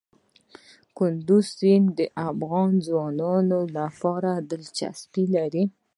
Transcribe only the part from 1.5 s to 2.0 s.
سیند د